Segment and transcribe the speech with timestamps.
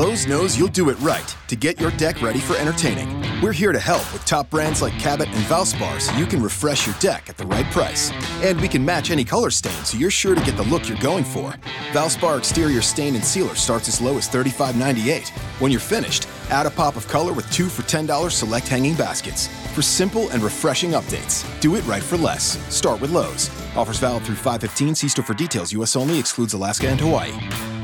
[0.00, 3.20] Lowe's knows you'll do it right to get your deck ready for entertaining.
[3.42, 6.86] We're here to help with top brands like Cabot and Valspar so you can refresh
[6.86, 8.10] your deck at the right price.
[8.42, 10.96] And we can match any color stain so you're sure to get the look you're
[10.96, 11.52] going for.
[11.92, 15.28] Valspar exterior stain and sealer starts as low as $35.98.
[15.60, 19.48] When you're finished, add a pop of color with two for $10 select hanging baskets.
[19.74, 22.56] For simple and refreshing updates, do it right for less.
[22.74, 23.50] Start with Lowe's.
[23.76, 24.94] Offers valid through 515.
[24.94, 25.74] See store for details.
[25.74, 25.94] U.S.
[25.94, 27.79] only excludes Alaska and Hawaii.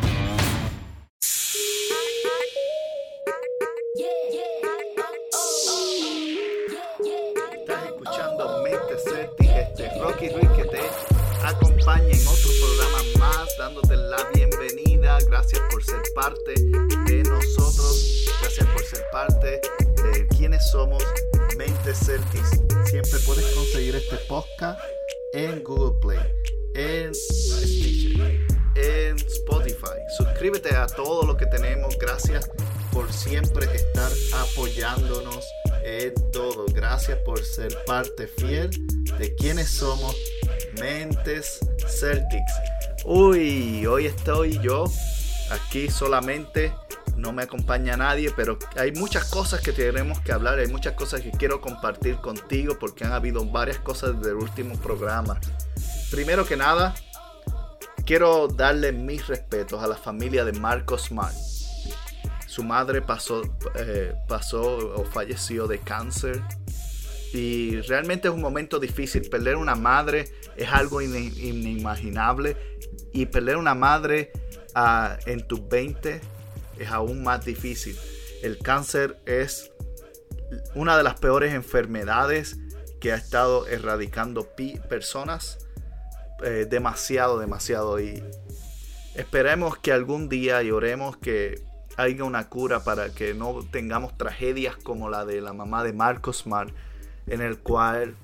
[24.28, 24.80] Podcast
[25.32, 26.18] en Google Play,
[26.74, 29.98] en Stitcher, en Spotify.
[30.16, 31.96] Suscríbete a todo lo que tenemos.
[31.98, 32.50] Gracias
[32.92, 35.46] por siempre estar apoyándonos
[35.84, 36.66] en todo.
[36.72, 38.70] Gracias por ser parte fiel
[39.18, 40.16] de quienes somos
[40.80, 42.52] Mentes Celtics.
[43.04, 44.84] Uy, hoy estoy yo
[45.50, 46.72] aquí solamente.
[47.16, 50.58] No me acompaña nadie, pero hay muchas cosas que tenemos que hablar.
[50.58, 55.40] Hay muchas cosas que quiero compartir contigo porque han habido varias cosas del último programa.
[56.10, 56.94] Primero que nada,
[58.04, 61.34] quiero darle mis respetos a la familia de Marcos Smart.
[62.46, 63.42] Su madre pasó,
[63.76, 66.42] eh, pasó o falleció de cáncer.
[67.32, 69.28] Y realmente es un momento difícil.
[69.28, 72.56] Perder una madre es algo inimaginable.
[73.12, 74.32] Y perder una madre
[74.74, 76.35] ah, en tus 20
[76.78, 77.96] es aún más difícil.
[78.42, 79.70] El cáncer es
[80.74, 82.58] una de las peores enfermedades
[83.00, 84.48] que ha estado erradicando
[84.88, 85.58] personas
[86.42, 88.00] eh, demasiado, demasiado.
[88.00, 88.22] Y
[89.14, 91.62] esperemos que algún día y oremos que
[91.96, 96.38] haya una cura para que no tengamos tragedias como la de la mamá de Marcos
[96.38, 96.74] Smart,
[97.26, 98.14] en el cual,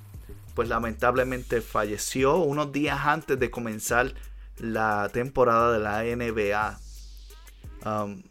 [0.55, 4.15] pues lamentablemente falleció unos días antes de comenzar
[4.59, 6.79] la temporada de la NBA.
[7.85, 8.23] Um,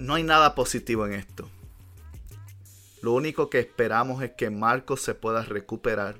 [0.00, 1.48] no hay nada positivo en esto.
[3.02, 6.16] Lo único que esperamos es que Marcos se pueda recuperar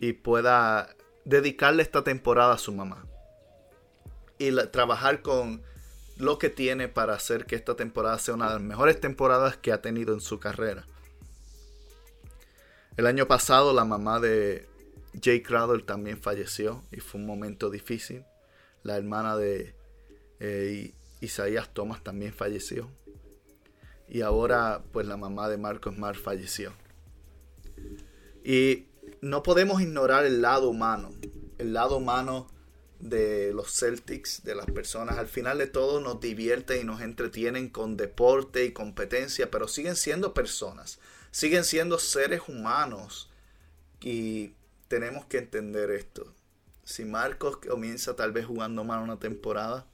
[0.00, 0.94] y pueda
[1.24, 3.06] dedicarle esta temporada a su mamá.
[4.38, 5.62] Y trabajar con
[6.16, 9.72] lo que tiene para hacer que esta temporada sea una de las mejores temporadas que
[9.72, 10.86] ha tenido en su carrera.
[12.98, 14.68] El año pasado la mamá de
[15.22, 18.24] Jay Crowder también falleció y fue un momento difícil.
[18.82, 19.74] La hermana de
[20.38, 22.90] eh, Isaías Thomas también falleció.
[24.08, 26.72] Y ahora pues la mamá de Marcos Mar falleció.
[28.44, 28.86] Y
[29.20, 31.12] no podemos ignorar el lado humano.
[31.58, 32.48] El lado humano
[33.00, 35.18] de los Celtics, de las personas.
[35.18, 39.96] Al final de todo nos divierten y nos entretienen con deporte y competencia, pero siguen
[39.96, 40.98] siendo personas.
[41.30, 43.30] Siguen siendo seres humanos.
[44.00, 44.54] Y
[44.88, 46.34] tenemos que entender esto.
[46.84, 49.86] Si Marcos comienza tal vez jugando mal una temporada,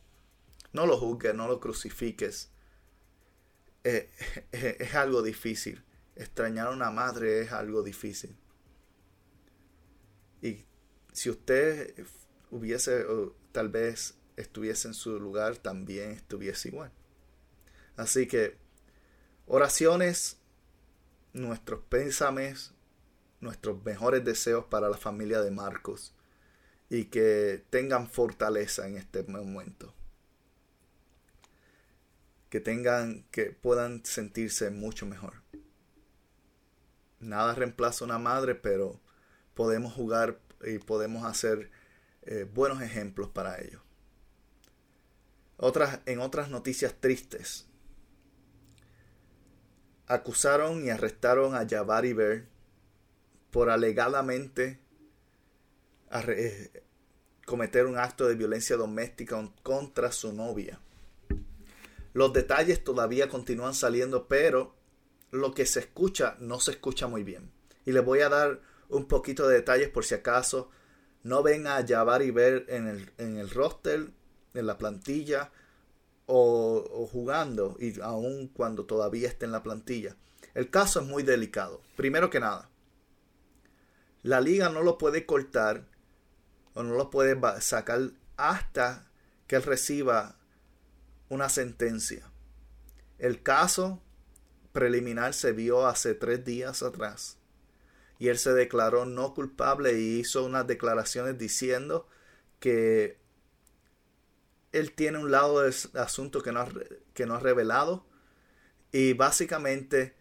[0.76, 2.50] no lo juzgues, no lo crucifiques.
[3.82, 4.10] Eh,
[4.52, 5.82] es algo difícil.
[6.14, 8.36] Extrañar a una madre es algo difícil.
[10.42, 10.66] Y
[11.12, 12.06] si usted
[12.50, 16.92] hubiese, o tal vez estuviese en su lugar, también estuviese igual.
[17.96, 18.58] Así que
[19.46, 20.36] oraciones,
[21.32, 22.74] nuestros pésames,
[23.40, 26.14] nuestros mejores deseos para la familia de Marcos
[26.90, 29.95] y que tengan fortaleza en este momento.
[32.48, 35.42] Que tengan, que puedan sentirse mucho mejor.
[37.18, 39.00] Nada reemplaza una madre, pero
[39.54, 41.70] podemos jugar y podemos hacer
[42.22, 43.82] eh, buenos ejemplos para ellos.
[45.56, 47.66] Otras, en otras noticias tristes,
[50.06, 52.44] acusaron y arrestaron a Jabari Bear
[53.50, 54.80] por alegadamente
[56.12, 56.84] eh,
[57.46, 60.80] cometer un acto de violencia doméstica contra su novia.
[62.16, 64.74] Los detalles todavía continúan saliendo, pero
[65.32, 67.52] lo que se escucha no se escucha muy bien.
[67.84, 70.70] Y les voy a dar un poquito de detalles por si acaso
[71.24, 74.12] no ven a Jabari ver en el, en el roster,
[74.54, 75.52] en la plantilla
[76.24, 80.16] o, o jugando, y aun cuando todavía esté en la plantilla.
[80.54, 81.82] El caso es muy delicado.
[81.96, 82.70] Primero que nada,
[84.22, 85.84] la liga no lo puede cortar
[86.72, 89.06] o no lo puede sacar hasta
[89.46, 90.38] que él reciba
[91.28, 92.30] una sentencia.
[93.18, 94.02] El caso
[94.72, 97.38] preliminar se vio hace tres días atrás
[98.18, 102.08] y él se declaró no culpable y hizo unas declaraciones diciendo
[102.60, 103.18] que
[104.72, 106.68] él tiene un lado del asunto que no, ha,
[107.14, 108.06] que no ha revelado
[108.92, 110.14] y básicamente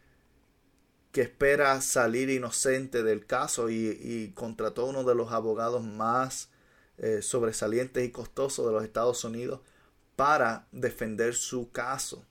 [1.12, 6.50] que espera salir inocente del caso y, contrató uno de los abogados más
[6.98, 9.62] eh, sobresalientes y costosos de los Estados Unidos
[10.16, 12.26] para defender su caso.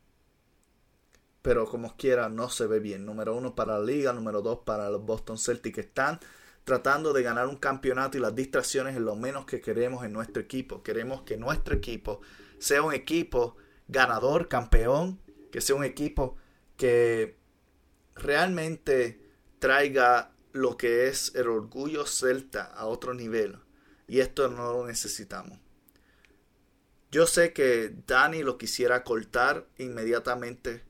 [1.43, 3.05] Pero como quiera, no se ve bien.
[3.05, 6.19] Número uno para la liga, número dos para los Boston Celtics que están
[6.65, 10.43] tratando de ganar un campeonato y las distracciones es lo menos que queremos en nuestro
[10.43, 10.83] equipo.
[10.83, 12.23] Queremos que nuestro equipo
[12.59, 13.57] sea un equipo
[13.89, 15.21] ganador, campeón,
[15.53, 16.37] que sea un equipo
[16.79, 17.37] que
[18.15, 19.21] realmente
[19.59, 23.59] traiga lo que es el orgullo celta a otro nivel.
[24.07, 25.59] Y esto no lo necesitamos.
[27.15, 30.83] Yo sé que Dani lo quisiera cortar inmediatamente,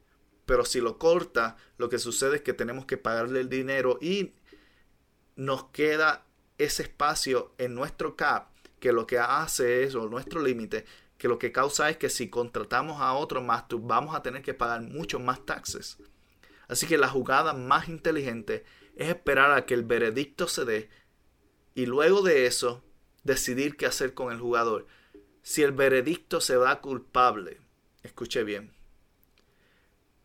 [0.47, 4.33] pero si lo corta, lo que sucede es que tenemos que pagarle el dinero y
[5.37, 6.25] nos queda
[6.57, 8.49] ese espacio en nuestro cap
[8.81, 10.87] que lo que hace es, o nuestro límite,
[11.19, 14.55] que lo que causa es que si contratamos a otro más, vamos a tener que
[14.55, 15.99] pagar mucho más taxes.
[16.69, 18.65] Así que la jugada más inteligente
[18.97, 20.89] es esperar a que el veredicto se dé
[21.75, 22.83] y luego de eso
[23.25, 24.87] decidir qué hacer con el jugador.
[25.45, 27.61] Si el veredicto se da culpable,
[28.03, 28.73] escuche bien,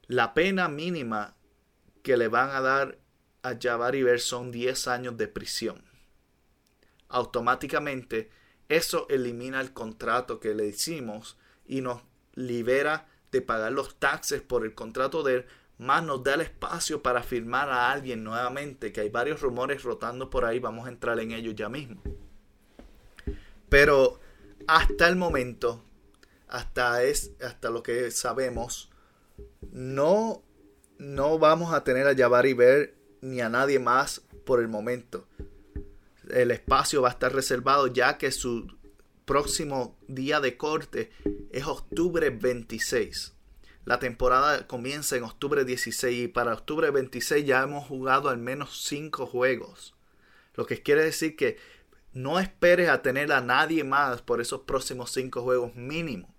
[0.07, 1.35] la pena mínima
[2.03, 2.97] que le van a dar
[3.43, 5.83] a Ver son 10 años de prisión.
[7.09, 8.29] Automáticamente
[8.69, 11.37] eso elimina el contrato que le hicimos
[11.67, 12.01] y nos
[12.35, 15.45] libera de pagar los taxes por el contrato de él,
[15.79, 20.29] más nos da el espacio para firmar a alguien nuevamente, que hay varios rumores rotando
[20.29, 22.01] por ahí, vamos a entrar en ellos ya mismo.
[23.67, 24.18] Pero
[24.69, 25.83] hasta el momento,
[26.47, 28.91] hasta, es, hasta lo que sabemos,
[29.71, 30.43] no,
[30.99, 35.27] no vamos a tener a Jabari Ver ni a nadie más por el momento.
[36.29, 38.67] El espacio va a estar reservado ya que su
[39.25, 41.09] próximo día de corte
[41.51, 43.33] es octubre 26.
[43.85, 48.83] La temporada comienza en octubre 16 y para octubre 26 ya hemos jugado al menos
[48.83, 49.95] 5 juegos.
[50.53, 51.57] Lo que quiere decir que
[52.13, 56.33] no esperes a tener a nadie más por esos próximos 5 juegos mínimo.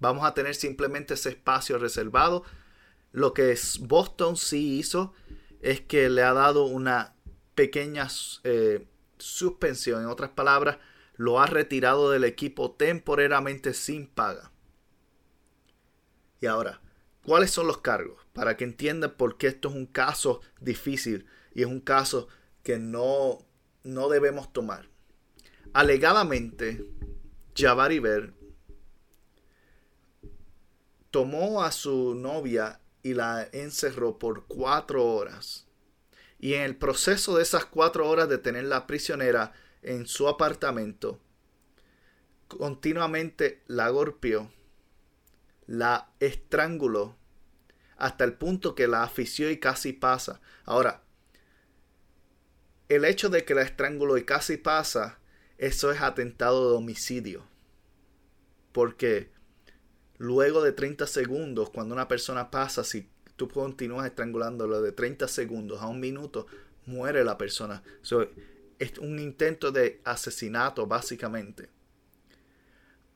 [0.00, 2.44] Vamos a tener simplemente ese espacio reservado.
[3.12, 5.12] Lo que Boston sí hizo
[5.60, 7.14] es que le ha dado una
[7.54, 8.08] pequeña
[8.42, 8.86] eh,
[9.18, 10.02] suspensión.
[10.02, 10.78] En otras palabras,
[11.16, 14.50] lo ha retirado del equipo temporariamente sin paga.
[16.40, 16.80] Y ahora,
[17.24, 18.20] ¿cuáles son los cargos?
[18.32, 22.28] Para que entiendan por qué esto es un caso difícil y es un caso
[22.62, 23.38] que no,
[23.84, 24.88] no debemos tomar.
[25.72, 26.84] Alegadamente,
[27.56, 28.34] Jabari Ver
[31.10, 35.68] tomó a su novia y la encerró por cuatro horas.
[36.40, 39.52] Y en el proceso de esas cuatro horas de tenerla prisionera
[39.82, 41.20] en su apartamento,
[42.48, 44.50] continuamente la golpeó,
[45.66, 47.16] la estranguló,
[47.96, 50.40] hasta el punto que la afició y casi pasa.
[50.64, 51.03] Ahora,
[52.88, 55.18] el hecho de que la estranguló y casi pasa,
[55.58, 57.44] eso es atentado de homicidio.
[58.72, 59.30] Porque
[60.18, 65.80] luego de 30 segundos, cuando una persona pasa, si tú continúas estrangulándolo de 30 segundos
[65.80, 66.46] a un minuto,
[66.86, 67.82] muere la persona.
[68.78, 71.70] es un intento de asesinato, básicamente.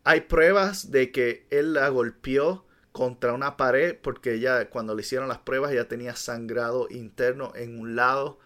[0.05, 5.29] Hay pruebas de que él la golpeó contra una pared porque ella cuando le hicieron
[5.29, 8.39] las pruebas ya tenía sangrado interno en un lado,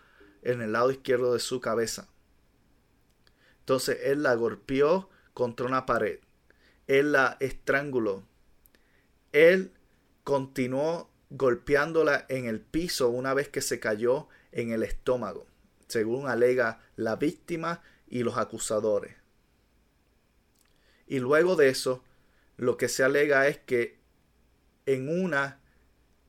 [0.42, 2.08] en el lado izquierdo de su cabeza.
[3.60, 6.18] Entonces él la golpeó contra una pared.
[6.86, 8.24] Él la estranguló
[9.32, 9.72] él
[10.24, 15.46] continuó golpeándola en el piso una vez que se cayó en el estómago,
[15.88, 19.16] según alega la víctima y los acusadores.
[21.06, 22.04] Y luego de eso,
[22.58, 23.98] lo que se alega es que
[24.84, 25.58] en una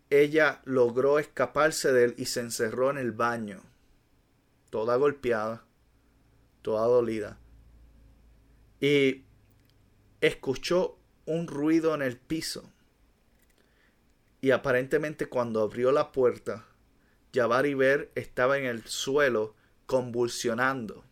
[0.10, 3.62] ella logró escaparse de él y se encerró en el baño,
[4.74, 5.64] toda golpeada,
[6.64, 7.38] toda dolida.
[8.82, 9.24] Y
[10.20, 12.74] escuchó un ruido en el piso
[14.42, 16.66] y aparentemente cuando abrió la puerta,
[17.32, 19.54] Jabari Ver estaba en el suelo
[19.86, 21.04] convulsionando.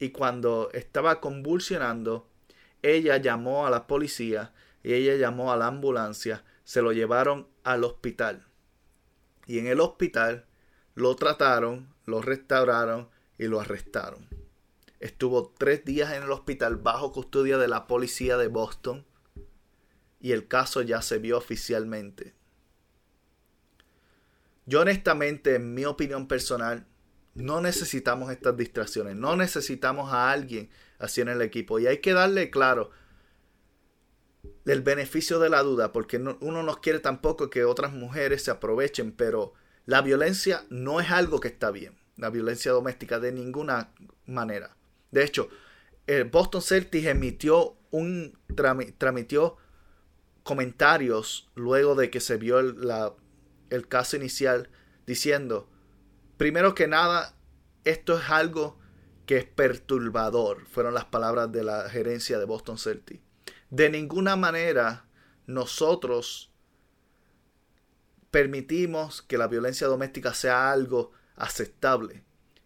[0.00, 2.28] Y cuando estaba convulsionando,
[2.82, 7.84] ella llamó a la policía y ella llamó a la ambulancia, se lo llevaron al
[7.84, 8.48] hospital.
[9.46, 10.46] Y en el hospital
[10.96, 14.26] lo trataron, lo restauraron y lo arrestaron.
[14.98, 19.06] Estuvo tres días en el hospital bajo custodia de la policía de Boston
[20.20, 22.34] y el caso ya se vio oficialmente.
[24.64, 26.86] Yo honestamente, en mi opinión personal,
[27.34, 31.78] no necesitamos estas distracciones, no necesitamos a alguien así en el equipo.
[31.78, 32.90] Y hay que darle claro
[34.64, 39.12] el beneficio de la duda, porque uno no quiere tampoco que otras mujeres se aprovechen,
[39.12, 39.52] pero
[39.86, 43.92] la violencia no es algo que está bien, la violencia doméstica de ninguna
[44.26, 44.76] manera.
[45.12, 45.48] De hecho,
[46.06, 48.38] el Boston Celtics emitió un
[48.98, 49.56] tramitió
[50.42, 52.76] comentarios luego de que se vio el,
[53.70, 54.70] el caso inicial
[55.06, 55.68] diciendo,
[56.36, 57.36] primero que nada,
[57.84, 58.78] esto es algo
[59.24, 63.22] que es perturbador, fueron las palabras de la gerencia de Boston Celtics.
[63.70, 65.06] De ninguna manera
[65.46, 66.52] nosotros
[68.30, 72.24] permitimos que la violencia doméstica sea algo aceptable.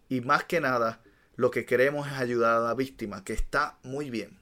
[0.09, 1.01] Y más que nada,
[1.35, 4.39] lo que queremos es ayudar a la víctima, que está muy bien.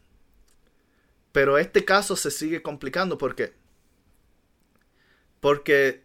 [1.31, 3.53] Pero este caso se sigue complicando porque
[5.39, 6.03] porque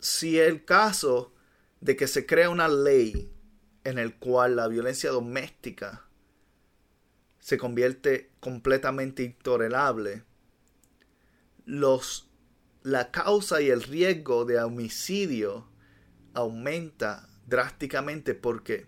[0.00, 1.32] si el caso
[1.80, 3.32] de que se crea una ley
[3.84, 6.04] en el cual la violencia doméstica
[7.38, 10.24] se convierte completamente intolerable,
[11.66, 12.30] los,
[12.84, 15.66] la causa y el riesgo de homicidio
[16.34, 18.86] aumenta drásticamente porque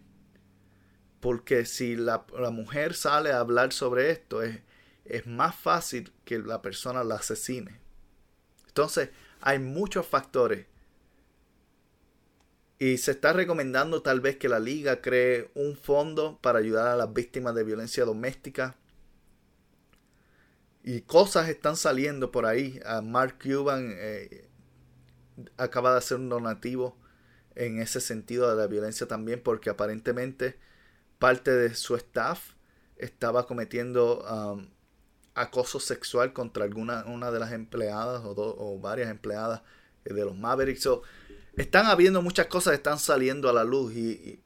[1.21, 4.61] porque si la, la, mujer sale a hablar sobre esto es,
[5.07, 7.81] es más fácil que la persona la asesine.
[8.69, 9.09] Entonces
[9.41, 10.67] hay muchos factores
[12.79, 16.97] y se está recomendando tal vez que la liga cree un fondo para ayudar a
[16.97, 18.77] las víctimas de violencia doméstica.
[20.87, 22.81] Y cosas están saliendo por ahí.
[22.87, 24.49] A Mark Cuban eh,
[25.59, 26.97] acaba de hacer un donativo
[27.55, 30.59] en ese sentido de la violencia también porque aparentemente
[31.19, 32.53] parte de su staff
[32.97, 34.69] estaba cometiendo um,
[35.35, 39.63] acoso sexual contra alguna una de las empleadas o, o varias empleadas
[40.05, 40.89] de los Mavericks
[41.57, 44.43] están habiendo muchas cosas están saliendo a la luz y,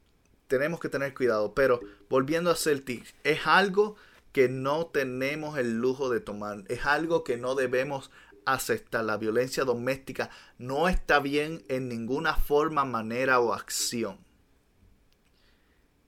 [0.51, 1.55] tenemos que tener cuidado.
[1.55, 1.79] Pero
[2.09, 3.95] volviendo a Celtic, es algo
[4.31, 6.63] que no tenemos el lujo de tomar.
[6.67, 8.11] Es algo que no debemos
[8.45, 9.03] aceptar.
[9.03, 14.17] La violencia doméstica no está bien en ninguna forma, manera o acción.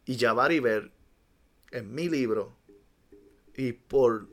[0.06, 0.92] Y Jabari Ver,
[1.72, 2.56] en mi libro,
[3.56, 4.28] y por,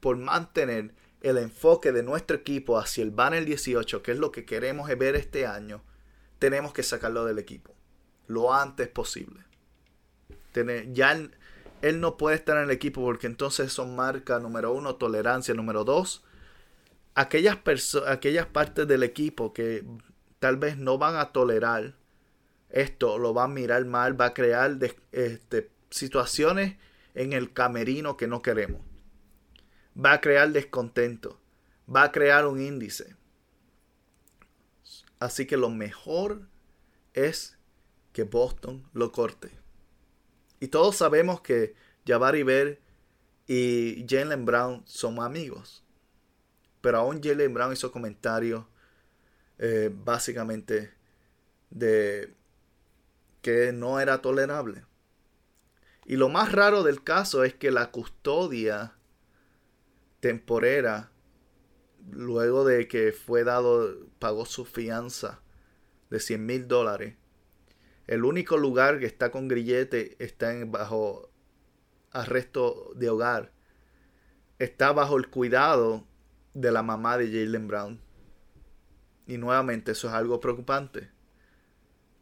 [0.00, 4.44] por mantener el enfoque de nuestro equipo hacia el banner 18, que es lo que
[4.44, 5.82] queremos ver este año,
[6.38, 7.76] tenemos que sacarlo del equipo
[8.32, 9.44] lo antes posible.
[10.92, 11.28] ya
[11.82, 15.84] él, no puede estar en el equipo porque entonces eso marca, número uno, tolerancia, número
[15.84, 16.24] dos,
[17.14, 17.58] aquellas,
[18.06, 19.84] aquellas partes del equipo que
[20.38, 21.94] tal vez no van a tolerar
[22.70, 24.78] esto, lo van a mirar mal, va a crear
[25.12, 26.76] este, situaciones
[27.14, 28.80] en el camerino que no queremos
[29.94, 31.38] va a crear descontento,
[31.94, 33.16] va a crear un índice.
[35.18, 36.48] Así que lo mejor
[37.14, 37.58] es
[38.12, 39.50] que Boston lo corte.
[40.62, 41.74] Y todos sabemos que
[42.06, 42.80] Jabari Ver
[43.48, 45.82] y Jalen Brown son amigos.
[46.80, 48.64] Pero aún Jalen Brown hizo comentarios
[49.58, 50.94] eh, básicamente
[51.70, 52.32] de
[53.40, 54.86] que no era tolerable.
[56.06, 58.94] Y lo más raro del caso es que la custodia
[60.20, 61.10] temporera,
[62.08, 65.42] luego de que fue dado, pagó su fianza
[66.08, 67.16] de 100 mil dólares.
[68.12, 71.30] El único lugar que está con grillete está bajo
[72.10, 73.52] arresto de hogar.
[74.58, 76.06] Está bajo el cuidado
[76.52, 78.02] de la mamá de Jalen Brown.
[79.26, 81.10] Y nuevamente eso es algo preocupante.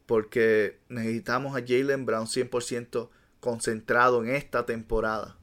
[0.06, 5.38] Porque necesitamos a Jalen Brown 100% concentrado en esta temporada.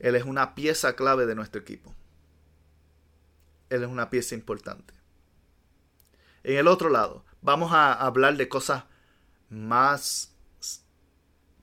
[0.00, 1.94] Él es una pieza clave de nuestro equipo.
[3.70, 4.92] Él es una pieza importante.
[6.42, 8.84] En el otro lado, vamos a hablar de cosas
[9.48, 10.34] más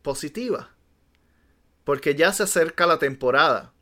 [0.02, 0.68] positivas.
[1.84, 3.74] Porque ya se acerca la temporada.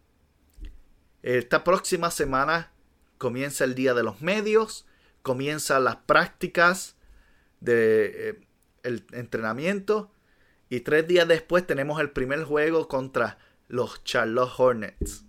[1.22, 2.72] Esta próxima semana
[3.18, 4.86] comienza el Día de los Medios,
[5.22, 6.98] comienzan las prácticas
[7.62, 8.30] de
[8.84, 10.12] eh, entrenamiento
[10.70, 15.24] y tres días después tenemos el primer juego contra los Charlotte Hornets.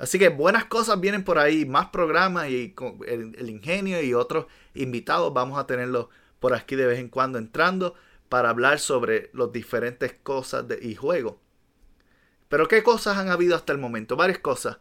[0.00, 2.74] Así que buenas cosas vienen por ahí, más programas y
[3.06, 6.06] el, ingenio y otros invitados vamos a tenerlos
[6.38, 7.94] por aquí de vez en cuando entrando
[8.30, 11.34] para hablar sobre las diferentes cosas de, y juegos.
[12.48, 14.16] Pero ¿qué cosas han habido hasta el momento?
[14.16, 14.78] Varias cosas.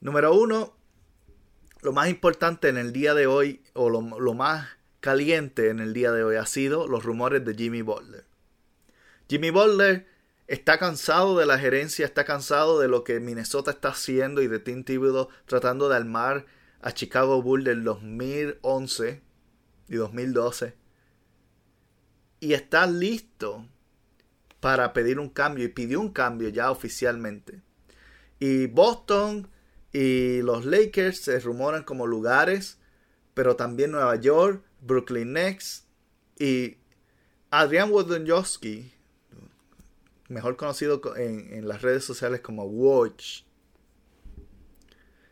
[0.00, 0.74] Número uno,
[1.82, 4.66] lo más importante en el día de hoy, o lo, lo más
[4.98, 8.24] caliente en el día de hoy, ha sido los rumores de Jimmy Butler.
[9.28, 10.08] Jimmy Butler
[10.46, 14.58] está cansado de la gerencia, está cansado de lo que Minnesota está haciendo y de
[14.58, 16.46] Tim Thibodeau tratando de armar
[16.80, 19.22] a Chicago Bulls del 2011
[19.88, 20.74] y 2012.
[22.40, 23.66] Y está listo
[24.60, 27.62] para pedir un cambio y pidió un cambio ya oficialmente.
[28.38, 29.48] Y Boston
[29.92, 32.78] y los Lakers se rumoran como lugares,
[33.32, 35.86] pero también Nueva York, Brooklyn Nets
[36.38, 36.76] y
[37.50, 38.92] Adrian Wojnarowski,
[40.28, 43.42] mejor conocido en, las redes sociales como Watch,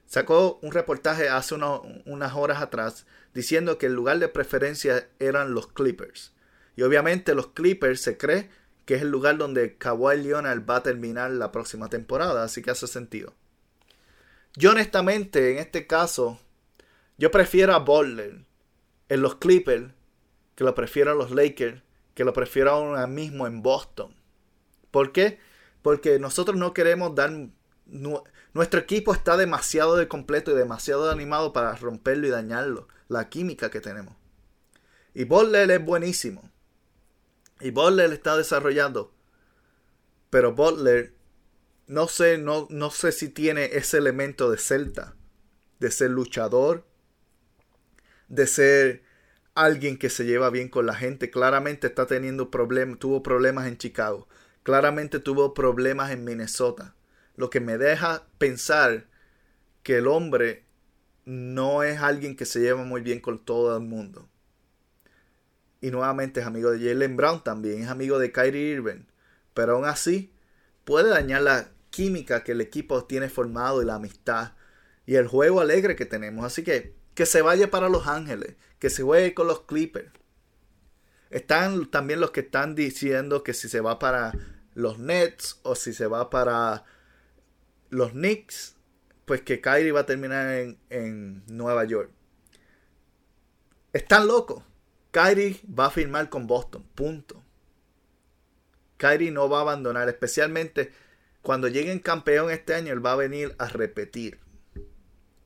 [0.07, 5.69] sacó un reportaje hace unas horas atrás diciendo que el lugar de preferencia eran los
[5.69, 6.35] Clippers.
[6.77, 8.51] Y obviamente los Clippers se cree
[8.85, 12.71] que es el lugar donde Kawhi Leonard va a terminar la próxima temporada, así que
[12.71, 13.35] hace sentido.
[14.55, 16.39] Yo honestamente, en este caso,
[17.17, 18.45] yo prefiero a Butler
[19.09, 19.93] en los Clippers
[20.55, 21.83] que lo prefiero a los Lakers,
[22.15, 24.15] que lo prefiero ahora mismo en Boston.
[24.93, 25.41] ¿Por qué?
[25.83, 27.33] Porque nosotros no queremos dar...
[28.55, 32.87] Nuestro equipo está demasiado de completo y demasiado animado para romperlo y dañarlo.
[33.09, 34.15] La química que tenemos.
[35.15, 36.49] Y Butler es buenísimo.
[37.61, 39.13] Y Butler está desarrollando.
[40.31, 41.15] Pero Butler,
[41.87, 45.17] no sé, no, no sé si tiene ese elemento de Celta.
[45.79, 46.87] De ser luchador.
[48.29, 49.05] De ser
[49.55, 51.31] alguien que se lleva bien con la gente.
[51.31, 52.99] Claramente está teniendo problemas.
[52.99, 54.29] Tuvo problemas en Chicago.
[54.63, 56.95] Claramente tuvo problemas en Minnesota.
[57.37, 59.07] Lo que me deja pensar
[59.83, 60.65] que el hombre
[61.25, 64.29] no es alguien que se lleva muy bien con todo el mundo
[65.83, 69.05] y nuevamente es amigo de Jalen Brown también, es amigo de Kyrie Irving,
[69.53, 70.33] pero aún así
[70.85, 74.53] puede dañar la química que el equipo tiene formado y la amistad
[75.07, 76.47] y el juego alegre que tenemos.
[76.47, 80.11] Así que que se vaya para Los Ángeles, que se juegue con los Clippers.
[81.31, 84.33] Están también los que están diciendo que si se va para
[84.75, 86.85] los Nets o si se va para
[87.91, 88.77] los Knicks,
[89.25, 92.11] pues que Kyrie va a terminar en, en Nueva York.
[93.93, 94.65] Están locos.
[95.11, 96.87] Kyrie va a firmar con Boston.
[96.95, 97.43] Punto.
[98.97, 100.93] Kyrie no va a abandonar, especialmente
[101.43, 104.39] cuando lleguen campeón este año, él va a venir a repetir.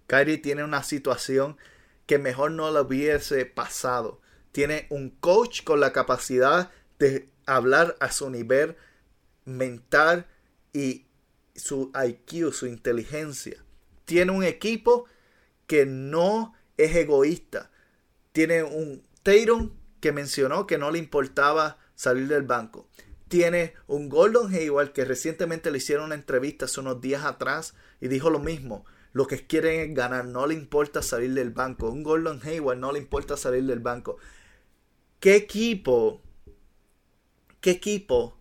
[0.07, 1.57] Kyrie tiene una situación
[2.05, 4.21] que mejor no lo hubiese pasado.
[4.53, 8.77] Tiene un coach con la capacidad de hablar a su nivel
[9.47, 10.27] mental
[10.73, 11.07] y
[11.55, 13.65] su IQ, su inteligencia.
[14.05, 15.07] Tiene un equipo
[15.67, 17.71] que no es egoísta.
[18.33, 22.89] Tiene un Tatum, que mencionó que no le importaba salir del banco.
[23.29, 28.09] Tiene un Gordon Hayward que recientemente le hicieron una entrevista hace unos días atrás y
[28.09, 28.85] dijo lo mismo.
[29.13, 31.91] Lo que quieren es ganar, no le importa salir del banco.
[31.91, 34.19] Un Gordon Hayward no le importa salir del banco.
[35.19, 36.23] ¿Qué equipo,
[37.61, 38.36] qué equipo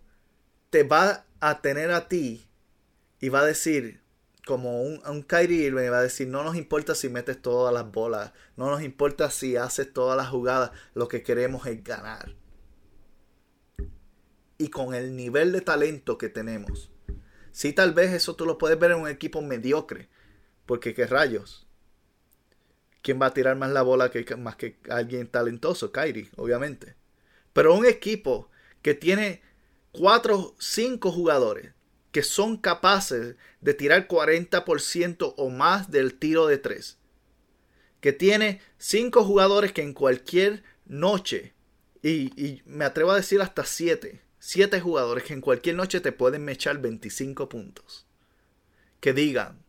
[0.70, 2.48] te va a tener a ti
[3.20, 4.02] y va a decir,
[4.46, 7.90] como un, un Kyrie Irving va a decir, no nos importa si metes todas las
[7.90, 12.34] bolas, no nos importa si haces todas las jugadas, lo que queremos es ganar.
[14.58, 16.90] Y con el nivel de talento que tenemos,
[17.52, 20.08] sí tal vez eso tú lo puedes ver en un equipo mediocre,
[20.64, 21.66] porque qué rayos.
[23.02, 25.92] ¿Quién va a tirar más la bola que más que alguien talentoso?
[25.92, 26.96] Kyrie, obviamente.
[27.52, 28.50] Pero un equipo
[28.82, 29.42] que tiene
[29.96, 31.76] cuatro, cinco jugadores
[32.16, 36.96] que son capaces de tirar 40% o más del tiro de tres.
[38.00, 41.52] Que tiene cinco jugadores que en cualquier noche,
[42.02, 46.48] y, me atrevo a decir hasta siete, siete jugadores que en cualquier noche te pueden
[46.48, 48.06] echar 25 puntos.
[49.00, 49.62] Que digan,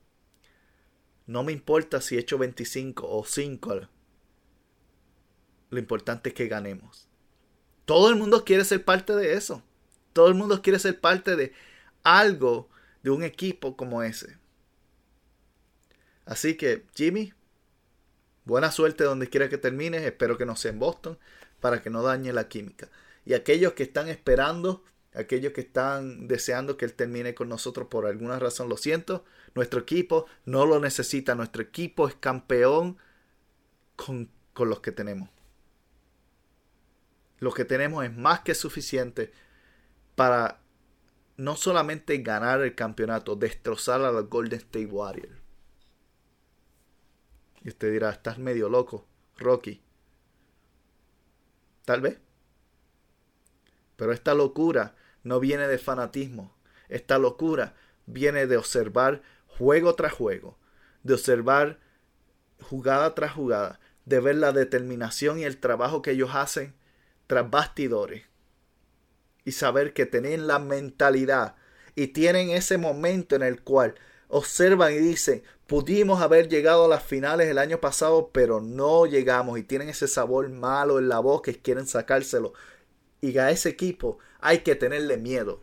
[1.26, 3.82] no me importa si he hecho 25 o 5.
[5.70, 7.10] Lo importante es que ganemos.
[7.84, 9.64] Todo el mundo quiere ser parte de eso.
[10.18, 11.54] Todo el mundo quiere ser parte de
[12.02, 12.72] algo
[13.04, 14.40] de un equipo como ese.
[16.26, 17.34] Así que, Jimmy,
[18.44, 20.02] buena suerte donde quiera que termines.
[20.02, 21.20] Espero que no sea en Boston
[21.60, 22.90] para que no dañe la química.
[23.26, 28.08] Y aquellos que están esperando, aquellos que están deseando que él termine con nosotros por
[28.08, 29.24] alguna razón, lo siento.
[29.54, 31.36] Nuestro equipo no lo necesita.
[31.36, 32.98] Nuestro equipo es campeón
[33.96, 35.30] con, con los que tenemos.
[37.38, 39.32] Lo que tenemos es más que suficiente
[40.18, 40.62] para
[41.36, 45.40] no solamente ganar el campeonato, destrozar a los Golden State Warriors.
[47.62, 49.06] Y usted dirá, estás medio loco,
[49.38, 49.80] Rocky.
[51.86, 52.20] Tal vez.
[53.96, 56.58] Pero esta locura no viene de fanatismo.
[56.90, 57.76] Esta locura
[58.08, 60.58] viene de observar juego tras juego,
[61.04, 61.80] de observar
[62.60, 66.74] jugada tras jugada, de ver la determinación y el trabajo que ellos hacen
[67.28, 68.24] tras bastidores
[69.48, 71.56] y saber que tienen la mentalidad
[71.96, 73.96] y tienen ese momento en el cual
[74.28, 79.58] observan y dicen, pudimos haber llegado a las finales el año pasado, pero no llegamos
[79.58, 82.52] y tienen ese sabor malo en la voz que quieren sacárselo.
[83.22, 85.62] Y a ese equipo hay que tenerle miedo.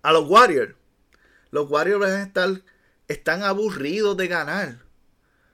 [0.00, 0.74] a los Warriors.
[1.50, 2.64] Los Warriors están,
[3.06, 4.78] están aburridos de ganar.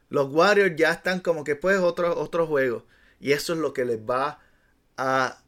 [0.08, 2.86] Los Warriors ya están como que pues otro, otro juego.
[3.18, 4.38] Y eso es lo que les va
[4.96, 5.42] a...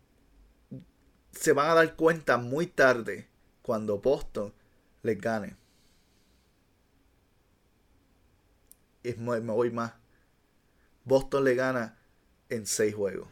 [1.32, 3.28] Se van a dar cuenta muy tarde
[3.62, 4.52] cuando Boston
[5.02, 5.56] les gane.
[9.02, 9.94] Y me voy más.
[11.04, 11.98] Boston le gana
[12.48, 13.28] en 6 juegos.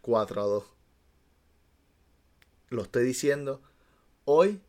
[0.00, 0.64] 4 a 2.
[2.70, 3.62] Lo estoy diciendo
[4.24, 4.60] hoy,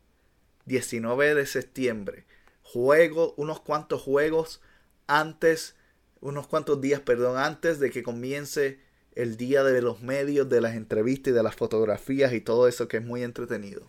[0.66, 2.26] 19 de septiembre.
[2.62, 4.60] Juego, unos cuantos juegos
[5.06, 5.74] antes,
[6.20, 8.80] unos cuantos días, perdón, antes de que comience
[9.14, 12.88] el día de los medios, de las entrevistas y de las fotografías y todo eso
[12.88, 13.86] que es muy entretenido.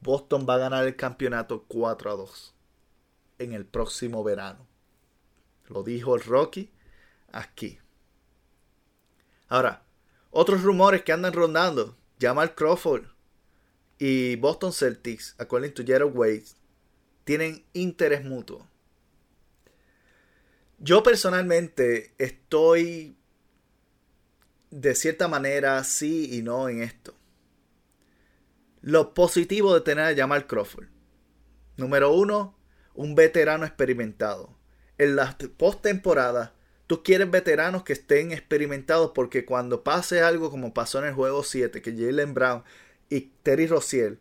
[0.00, 2.54] Boston va a ganar el campeonato 4 a 2
[3.38, 4.66] en el próximo verano.
[5.68, 6.70] Lo dijo el Rocky
[7.30, 7.78] aquí.
[9.48, 9.84] Ahora,
[10.30, 11.96] otros rumores que andan rondando.
[12.20, 13.04] Jamal Crawford
[13.98, 16.44] y Boston Celtics, according to Jared Wade,
[17.24, 18.66] tienen interés mutuo.
[20.78, 23.16] Yo personalmente estoy
[24.72, 27.14] de cierta manera sí y no en esto.
[28.80, 30.88] Lo positivo de tener a Jamal Crawford.
[31.76, 32.58] Número uno,
[32.94, 34.56] un veterano experimentado.
[34.96, 36.54] En la postemporada,
[36.86, 41.44] tú quieres veteranos que estén experimentados porque cuando pase algo como pasó en el juego
[41.44, 42.64] 7, que Jalen Brown
[43.10, 44.20] y Terry Rozier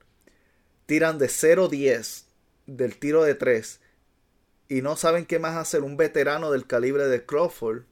[0.85, 2.25] tiran de 0-10
[2.65, 3.79] del tiro de 3
[4.67, 7.83] y no saben qué más hacer, un veterano del calibre de Crawford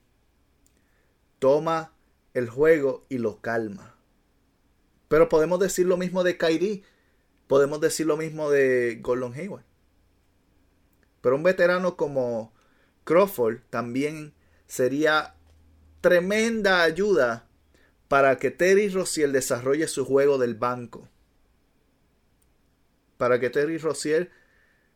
[1.40, 1.94] toma
[2.34, 3.96] el juego y lo calma.
[5.08, 6.84] Pero podemos decir lo mismo de Kyrie,
[7.48, 9.66] podemos decir lo mismo de Gordon Hayward.
[11.22, 12.54] Pero un veterano como
[13.04, 14.34] Crawford también
[14.68, 15.36] sería
[16.02, 17.48] tremenda ayuda
[18.08, 21.10] para que Terry Rozier desarrolle su juego del banco.
[23.18, 24.32] Para que Terry Rozier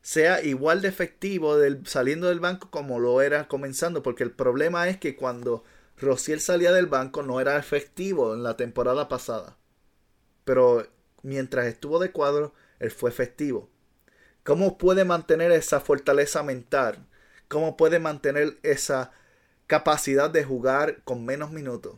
[0.01, 4.87] sea igual de efectivo del, saliendo del banco como lo era comenzando, porque el problema
[4.89, 5.63] es que cuando
[5.97, 9.57] Rociel salía del banco no era efectivo en la temporada pasada,
[10.43, 10.87] pero
[11.21, 13.69] mientras estuvo de cuadro, él fue efectivo.
[14.43, 17.07] ¿Cómo puede mantener esa fortaleza mental?
[17.47, 19.11] ¿Cómo puede mantener esa
[19.67, 21.95] capacidad de jugar con menos minutos?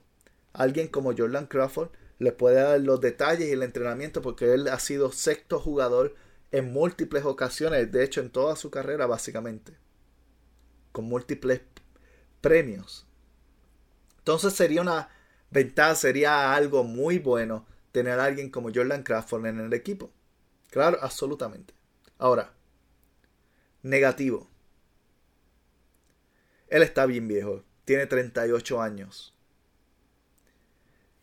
[0.53, 4.79] Alguien como Jordan Crawford le puede dar los detalles y el entrenamiento porque él ha
[4.79, 6.15] sido sexto jugador
[6.51, 9.73] en múltiples ocasiones, de hecho en toda su carrera básicamente,
[10.91, 11.61] con múltiples
[12.41, 13.07] premios.
[14.25, 15.09] Entonces sería una
[15.51, 20.11] ventaja, sería algo muy bueno tener a alguien como Jordan Crawford en el equipo.
[20.71, 21.75] Claro, absolutamente.
[22.17, 22.51] Ahora,
[23.83, 24.49] negativo.
[26.69, 29.35] Él está bien viejo, tiene 38 años.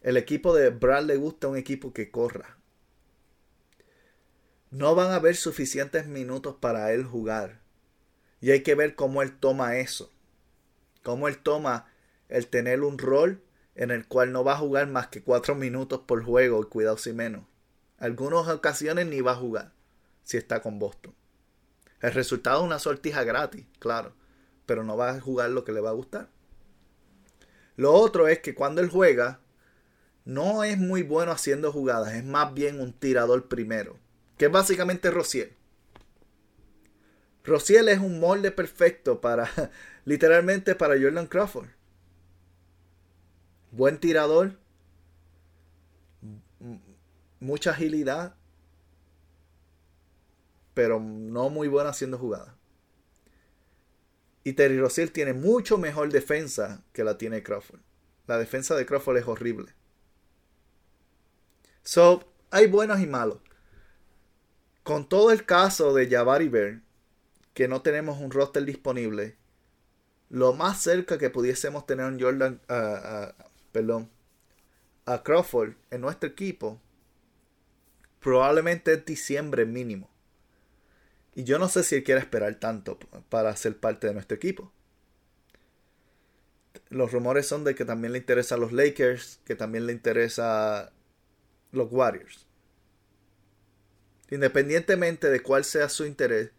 [0.01, 2.57] El equipo de Brad le gusta un equipo que corra,
[4.71, 7.63] no van a haber suficientes minutos para él jugar.
[8.41, 10.13] Y hay que ver cómo él toma eso.
[11.03, 11.92] Cómo él toma
[12.33, 13.43] el tener un rol
[13.75, 16.97] en el cual no va a jugar más que cuatro minutos por juego y cuidado
[16.97, 17.45] si menos.
[17.99, 19.73] Algunas ocasiones ni va a jugar
[20.25, 21.15] si está con Boston.
[22.01, 24.15] El resultado es una sortija gratis, claro,
[24.67, 26.29] pero no va a jugar lo que le va a gustar.
[27.77, 29.41] Lo otro es que cuando él juega,
[30.25, 34.03] no es muy bueno haciendo jugadas, es más bien un tirador primero
[34.43, 35.55] que es básicamente Rociel.
[37.45, 39.49] Rociel es un molde perfecto para,
[40.05, 41.69] literalmente para Jordan Crawford.
[43.73, 44.59] Buen tirador,
[47.41, 48.37] mucha agilidad,
[50.75, 52.55] pero no muy bueno haciendo jugadas.
[54.45, 57.81] Y Terry Rociel tiene mucho mejor defensa que la tiene Crawford.
[58.27, 59.73] La defensa de Crawford es horrible.
[61.83, 63.39] So, hay buenos y malos.
[64.83, 66.83] Con todo el caso de Jabari Bear,
[67.55, 69.37] que no tenemos un roster disponible,
[70.29, 72.61] lo más cerca que pudiésemos tener un Jordan,
[73.73, 74.11] perdón,
[75.07, 76.81] a Crawford en nuestro equipo,
[78.21, 80.11] probablemente es diciembre mínimo.
[81.35, 84.73] Y yo no sé si él quiere esperar tanto para ser parte de nuestro equipo.
[86.91, 90.93] Los rumores son de que también le interesa a los Lakers, que también le interesa
[91.73, 92.47] los Warriors.
[94.31, 96.51] Independientemente de cuál sea su interés,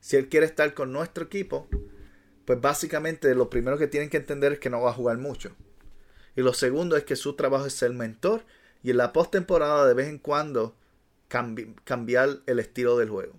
[0.00, 1.68] si él quiere estar con nuestro equipo,
[2.44, 5.54] pues básicamente lo primero que tienen que entender es que no va a jugar mucho.
[6.40, 8.46] Y lo segundo es que su trabajo es ser mentor
[8.82, 10.74] y en la postemporada de vez en cuando
[11.28, 13.34] cambiar el estilo del juego.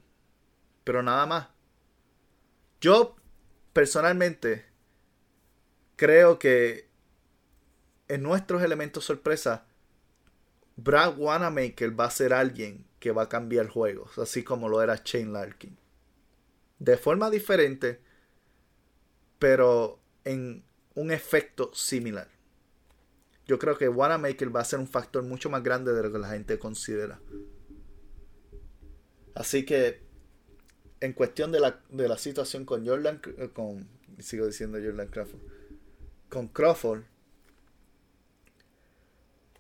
[0.84, 1.48] Pero nada más.
[2.80, 3.16] Yo
[3.74, 4.68] personalmente
[5.96, 6.92] creo que
[8.08, 9.66] en nuestros elementos sorpresa
[10.76, 15.02] Brad Wanamaker va a ser alguien que va a cambiar juegos, así como lo era
[15.04, 15.76] Shane Larkin.
[16.78, 18.00] De forma diferente,
[19.40, 22.30] pero en un efecto similar.
[23.52, 26.20] Yo creo que Wanamaker va a ser un factor mucho más grande de lo que
[26.20, 27.20] la gente considera.
[29.36, 30.00] Así que,
[31.02, 35.42] en cuestión de la, de la situación con Jordan, eh, con, sigo diciendo Jordan Crawford,
[36.30, 37.02] con Crawford,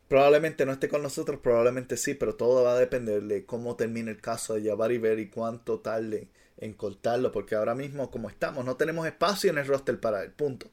[0.07, 4.11] Probablemente no esté con nosotros, probablemente sí, pero todo va a depender de cómo termine
[4.11, 8.63] el caso de Jabari Ver y cuánto tarde en cortarlo, porque ahora mismo como estamos,
[8.63, 10.69] no tenemos espacio en el roster para él, punto.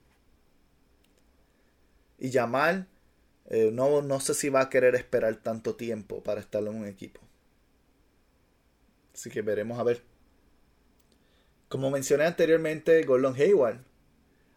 [2.18, 2.86] Y Jamal,
[3.48, 6.86] eh, no, no sé si va a querer esperar tanto tiempo para estar en un
[6.86, 7.20] equipo.
[9.14, 10.02] Así que veremos a ver.
[11.68, 13.80] Como mencioné anteriormente, Gordon Hayward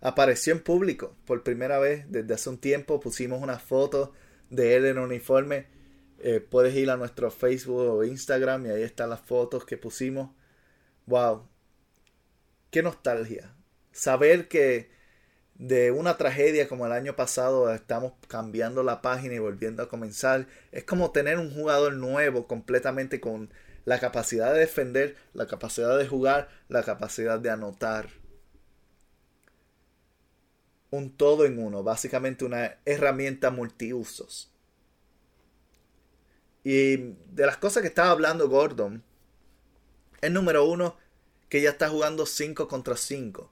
[0.02, 3.00] apareció en público por primera vez desde hace un tiempo.
[3.00, 4.14] Pusimos una foto
[4.50, 5.68] de él en uniforme.
[6.20, 10.32] Eh, puedes ir a nuestro Facebook o Instagram y ahí están las fotos que pusimos.
[11.08, 11.48] Wow,
[12.70, 13.56] qué nostalgia.
[13.92, 14.92] Saber que
[15.62, 20.48] de una tragedia como el año pasado estamos cambiando la página y volviendo a comenzar.
[20.72, 23.54] Es como tener un jugador nuevo completamente con
[23.86, 28.10] la capacidad de defender, la capacidad de jugar, la capacidad de anotar.
[30.90, 34.52] Un todo en uno, básicamente una herramienta multiusos.
[36.64, 36.98] Y
[37.34, 39.04] de las cosas que estaba hablando Gordon,
[40.22, 40.98] el número uno,
[41.50, 43.51] que ya está jugando 5 contra 5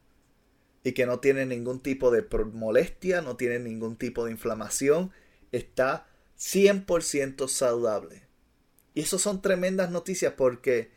[0.84, 5.12] y que no tiene ningún tipo de molestia, no tiene ningún tipo de inflamación,
[5.52, 8.24] está 100% saludable.
[8.94, 10.92] Y eso son tremendas noticias porque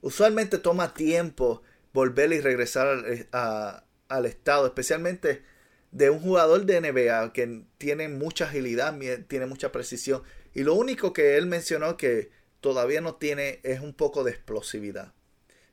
[0.00, 1.62] usualmente toma tiempo
[1.92, 2.86] volver y regresar
[3.32, 5.42] al, al estado, especialmente
[5.90, 8.96] de un jugador de NBA que tiene mucha agilidad,
[9.28, 10.22] tiene mucha precisión.
[10.54, 15.14] Y lo único que él mencionó que todavía no tiene es un poco de explosividad.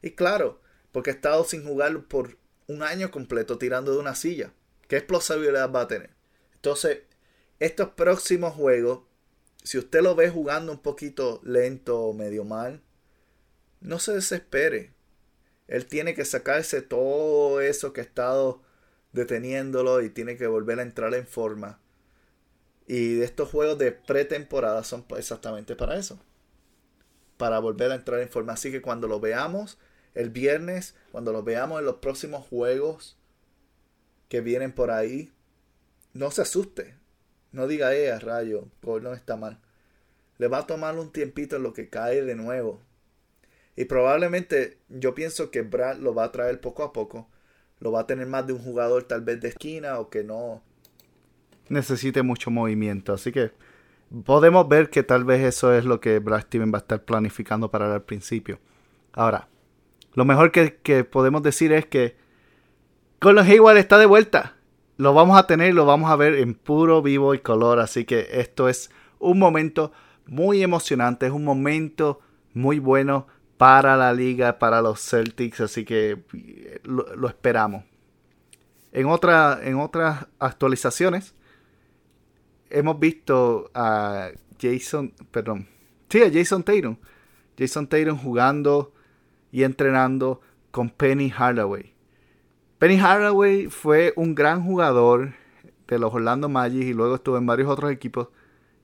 [0.02, 0.62] Y claro,
[0.92, 4.54] porque ha estado sin jugar por un año completo tirando de una silla.
[4.88, 6.12] ¿Qué explosividad va a tener?
[6.56, 7.00] Entonces,
[7.60, 9.02] estos próximos juegos
[9.64, 12.82] si usted lo ve jugando un poquito lento o medio mal,
[13.80, 14.94] no se desespere.
[15.68, 18.62] Él tiene que sacarse todo eso que ha estado
[19.14, 21.80] deteniéndolo y tiene que volver a entrar en forma.
[22.86, 26.20] Y estos juegos de pretemporada son exactamente para eso.
[27.38, 28.54] Para volver a entrar en forma.
[28.54, 29.80] Así que cuando lo veamos
[30.14, 33.18] el viernes, cuando lo veamos en los próximos juegos
[34.30, 35.32] que vienen por ahí,
[36.14, 36.96] no se asuste.
[37.52, 39.60] No diga, eh, rayo, no está mal.
[40.38, 42.82] Le va a tomar un tiempito en lo que cae de nuevo.
[43.76, 47.30] Y probablemente yo pienso que Brad lo va a traer poco a poco.
[47.80, 50.64] Lo va a tener más de un jugador tal vez de esquina o que no
[51.70, 53.14] necesite mucho movimiento.
[53.14, 53.52] Así que
[54.26, 57.70] podemos ver que tal vez eso es lo que Brad Steven va a estar planificando
[57.70, 58.60] para el principio.
[59.12, 59.48] Ahora,
[60.14, 62.18] lo mejor que, que podemos decir es que
[63.20, 64.56] Colin Hayward está de vuelta
[64.98, 67.80] lo vamos a tener, lo vamos a ver en puro vivo y color.
[67.80, 69.92] Así que esto es un momento
[70.26, 72.22] muy emocionante, es un momento
[72.54, 75.62] muy bueno para la liga, para los Celtics.
[75.62, 77.84] Así que eh, lo, esperamos.
[78.92, 81.34] En, otra, en otras actualizaciones,
[82.70, 84.30] hemos visto a
[84.62, 85.68] Jason, perdón,
[86.10, 86.98] sí, a Jason Tatum.
[87.58, 88.94] Jason Tatum jugando
[89.54, 91.94] y entrenando con Penny Hardaway.
[92.80, 95.36] Penny Hardaway fue un gran jugador
[95.88, 98.30] de los Orlando Magic y luego estuvo en varios otros equipos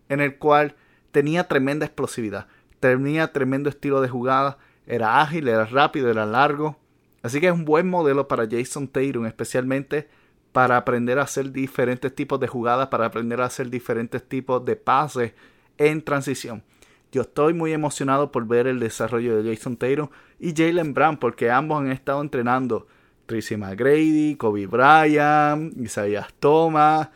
[0.10, 0.76] en el cual
[1.12, 2.48] tenía tremenda explosividad,
[2.80, 6.78] tenía tremendo estilo de jugada, era ágil, era rápido, era largo.
[7.24, 10.08] Así que es un buen modelo para Jason Tatum, especialmente
[10.52, 14.76] para aprender a hacer diferentes tipos de jugadas, para aprender a hacer diferentes tipos de
[14.76, 15.34] pases
[15.80, 16.64] en transición.
[17.12, 21.50] Yo estoy muy emocionado por ver el desarrollo de Jason Tatum y Jalen Brown porque
[21.50, 22.88] ambos han estado entrenando
[23.26, 27.10] Tracy McGrady, Kobe Bryant, Isaiah Thomas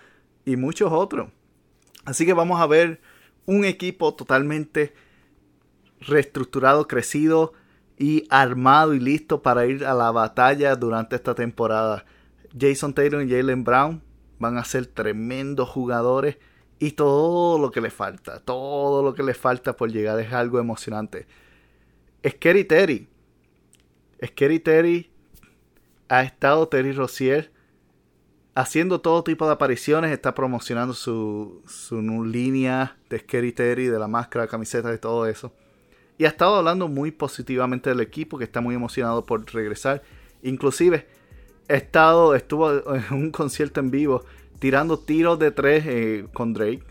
[0.46, 1.30] y muchos otros.
[2.06, 3.02] Así que vamos a ver
[3.46, 4.94] un equipo totalmente
[6.02, 7.54] reestructurado, crecido
[7.98, 12.06] y armado y listo para ir a la batalla durante esta temporada.
[12.60, 14.02] Jason Taylor y Jalen Brown
[14.40, 16.38] van a ser tremendos jugadores
[16.84, 20.60] y todo lo que les falta, todo lo que les falta por llegar es algo
[20.60, 21.26] emocionante.
[22.28, 23.08] Scary Terry.
[24.22, 25.10] Scary Terry
[26.10, 27.54] ha estado Terry Rozier
[28.54, 34.10] haciendo todo tipo de apariciones, está promocionando su, su línea de Scary Terry, de la
[34.10, 35.54] máscara, camiseta, y todo eso.
[36.18, 40.04] Y ha estado hablando muy positivamente del equipo, que está muy emocionado por regresar.
[40.42, 41.08] Inclusive,
[41.70, 44.26] ha estado, estuvo en un concierto en vivo
[44.64, 46.86] tirando tiros de tres eh, con Drake.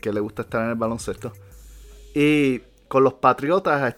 [0.00, 1.32] que le gusta estar en el baloncesto.
[2.14, 3.96] Y con los Patriotas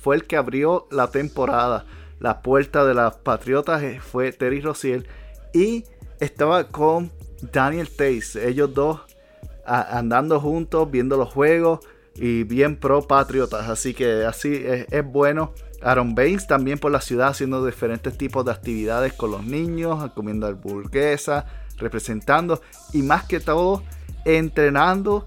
[0.00, 1.84] fue el que abrió la temporada.
[2.18, 5.06] La puerta de los Patriotas eh, fue Terry Rozier.
[5.52, 5.84] Y
[6.18, 7.12] estaba con
[7.52, 8.48] Daniel Tace.
[8.48, 9.02] Ellos dos
[9.66, 11.80] andando juntos, viendo los juegos
[12.14, 13.68] y bien pro Patriotas.
[13.68, 15.52] Así que así es bueno.
[15.82, 20.46] Aaron Baines también por la ciudad haciendo diferentes tipos de actividades con los niños, comiendo
[20.46, 21.46] hamburguesa,
[21.78, 22.60] representando
[22.92, 23.82] y más que todo
[24.24, 25.26] entrenando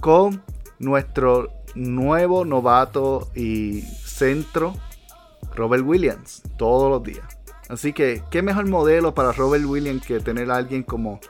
[0.00, 0.42] con
[0.78, 4.74] nuestro nuevo novato y centro,
[5.54, 7.26] Robert Williams, todos los días.
[7.68, 11.20] Así que, ¿qué mejor modelo para Robert Williams que tener a alguien como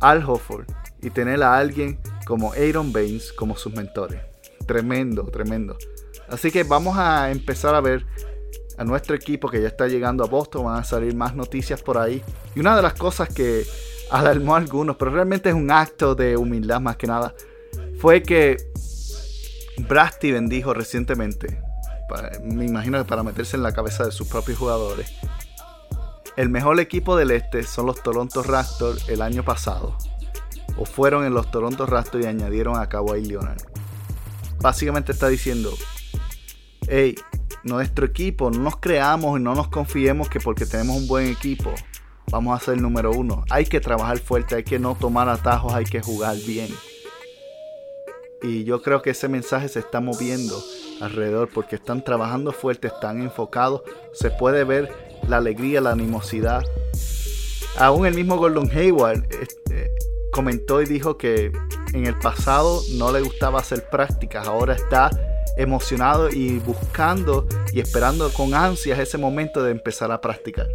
[0.00, 0.66] Al Hofford
[1.00, 4.20] y tener a alguien como Aaron Baines como sus mentores?
[4.66, 5.78] Tremendo, tremendo.
[6.30, 8.04] Así que vamos a empezar a ver
[8.76, 10.64] a nuestro equipo que ya está llegando a Boston.
[10.64, 12.22] Van a salir más noticias por ahí.
[12.54, 13.64] Y una de las cosas que
[14.10, 17.34] alarmó a algunos, pero realmente es un acto de humildad más que nada,
[17.98, 18.56] fue que
[19.88, 21.62] Brad Steven dijo recientemente,
[22.42, 25.12] me imagino que para meterse en la cabeza de sus propios jugadores,
[26.36, 29.96] el mejor equipo del este son los Toronto Raptors el año pasado.
[30.76, 33.60] O fueron en los Toronto Raptors y añadieron a Kawhi Leonard.
[34.60, 35.72] Básicamente está diciendo,
[36.88, 37.14] hey,
[37.64, 41.74] nuestro equipo, no nos creamos y no nos confiemos que porque tenemos un buen equipo
[42.30, 43.44] vamos a ser el número uno.
[43.50, 46.68] Hay que trabajar fuerte, hay que no tomar atajos, hay que jugar bien.
[48.42, 50.62] Y yo creo que ese mensaje se está moviendo
[51.00, 53.82] alrededor porque están trabajando fuerte, están enfocados.
[54.12, 54.92] Se puede ver
[55.26, 56.62] la alegría, la animosidad.
[57.78, 59.90] Aún el mismo Gordon Hayward este,
[60.32, 61.52] comentó y dijo que
[61.92, 65.10] en el pasado no le gustaba hacer prácticas, ahora está
[65.58, 70.68] emocionado y buscando y esperando con ansias ese momento de empezar a practicar.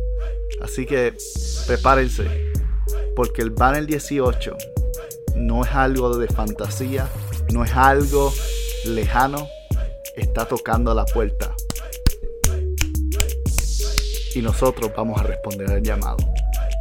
[0.61, 1.13] Así que
[1.65, 2.51] prepárense,
[3.15, 4.55] porque el Banner 18
[5.35, 7.07] no es algo de fantasía,
[7.51, 8.31] no es algo
[8.85, 9.47] lejano,
[10.15, 11.55] está tocando la puerta.
[14.35, 16.17] Y nosotros vamos a responder al llamado.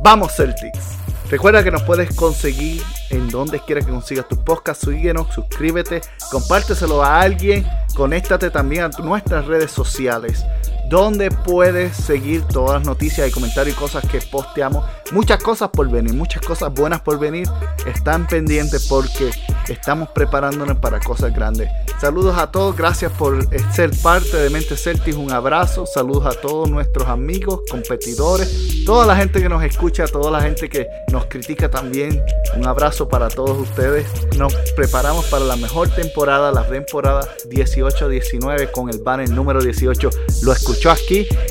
[0.03, 0.97] ¡Vamos Celtics!
[1.31, 4.85] Recuerda que nos puedes conseguir en donde quiera que consigas tu podcast.
[4.85, 10.45] Síguenos, suscríbete, compárteselo a alguien, conéctate también a nuestras redes sociales
[10.93, 14.85] donde puedes seguir todas las noticias y comentarios y cosas que posteamos.
[15.11, 17.49] Muchas cosas por venir, muchas cosas buenas por venir.
[17.87, 19.31] Están pendientes porque
[19.69, 21.71] estamos preparándonos para cosas grandes.
[21.99, 25.17] Saludos a todos, gracias por ser parte de Mente Celtics.
[25.17, 30.31] Un abrazo, saludos a todos nuestros amigos, competidores, toda la gente que nos escucha, toda
[30.31, 32.23] la gente que nos critica también.
[32.55, 34.07] Un abrazo para todos ustedes.
[34.37, 40.11] Nos preparamos para la mejor temporada, la temporada 18-19 con el banner número 18.
[40.43, 40.82] Lo escuchamos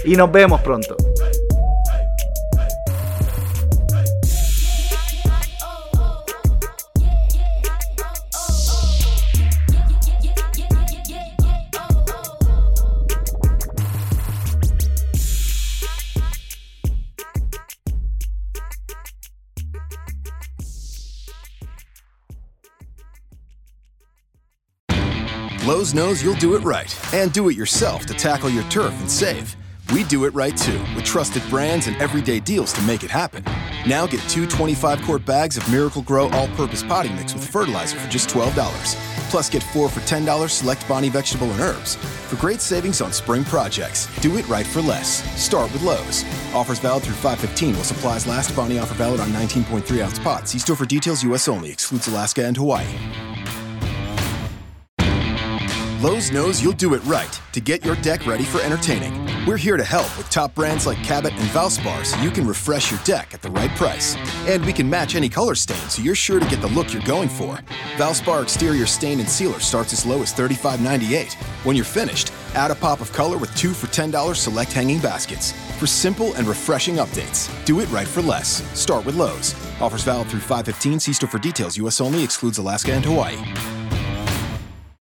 [0.04, 0.96] y nos vemos pronto.
[25.66, 29.10] Lowe's knows you'll do it right and do it yourself to tackle your turf and
[29.10, 29.56] save.
[29.94, 33.44] We do it right too, with trusted brands and everyday deals to make it happen.
[33.86, 38.00] Now get two 25 quart bags of Miracle Grow all purpose potting mix with fertilizer
[38.00, 38.56] for just $12.
[39.30, 41.96] Plus, get four for $10 select Bonnie vegetable and herbs.
[41.96, 45.22] For great savings on spring projects, do it right for less.
[45.40, 46.26] Start with Lowe's.
[46.56, 48.56] Offers valid through 515 while supplies last.
[48.56, 50.52] Bonnie offer valid on 19.3 ounce pots.
[50.52, 51.48] See store for details, U.S.
[51.48, 51.70] only.
[51.70, 53.31] Excludes Alaska and Hawaii.
[56.02, 59.14] Lowe's knows you'll do it right to get your deck ready for entertaining.
[59.46, 62.90] We're here to help with top brands like Cabot and Valspar so you can refresh
[62.90, 64.16] your deck at the right price.
[64.48, 67.04] And we can match any color stain so you're sure to get the look you're
[67.04, 67.60] going for.
[67.98, 71.34] Valspar exterior stain and sealer starts as low as $35.98.
[71.64, 75.52] When you're finished, add a pop of color with two for $10 select hanging baskets.
[75.78, 78.64] For simple and refreshing updates, do it right for less.
[78.74, 79.54] Start with Lowe's.
[79.80, 81.00] Offers valid through 515.
[81.00, 81.78] See store for details.
[81.78, 82.02] U.S.
[82.02, 82.24] only.
[82.24, 83.38] Excludes Alaska and Hawaii.